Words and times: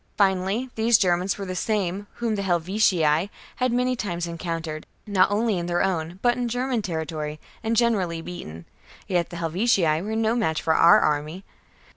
Finally, 0.17 0.71
these 0.73 0.97
Germans 0.97 1.37
were 1.37 1.45
the 1.45 1.55
same 1.55 2.07
whom 2.13 2.33
the 2.33 2.41
Helvetii 2.41 3.29
had 3.57 3.71
many 3.71 3.95
times 3.95 4.25
encountered, 4.25 4.87
not 5.05 5.29
only 5.29 5.59
in 5.59 5.67
their 5.67 5.83
own 5.83 6.17
but 6.23 6.35
in 6.35 6.47
German 6.49 6.81
territory, 6.81 7.39
and 7.61 7.75
generally 7.77 8.19
^ 8.21 8.25
beaten: 8.25 8.65
yet 9.07 9.29
the 9.29 9.37
Helvetii 9.37 10.01
were 10.01 10.15
no 10.15 10.33
match 10.35 10.59
for 10.59 10.73
our 10.73 10.99
army. 11.01 11.43